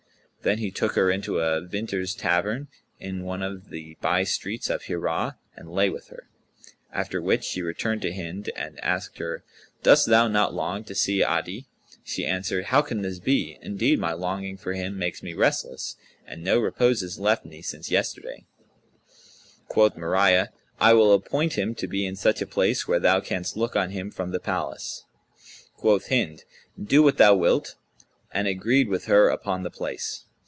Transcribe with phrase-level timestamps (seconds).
[0.43, 2.67] Then he took her into a vintner's tavern
[2.99, 6.27] in one of the by streets of Hirah, and lay with her;
[6.91, 9.43] after which she returned to Hind and asked her,
[9.83, 11.67] "Dost thou not long to see Adi?"
[12.03, 13.59] She answered, "How can this be?
[13.61, 15.95] Indeed my longing for him makes me restless,
[16.25, 18.45] and no repose is left me since yesterday."
[19.67, 20.47] Quoth Mariyah,
[20.79, 23.91] "I will appoint him to be in such a place, where thou canst look on
[23.91, 25.03] him from the palace."
[25.77, 26.45] Quoth Hind,
[26.83, 27.75] "Do what thou wilt,"
[28.31, 30.25] and agreed with her upon the place.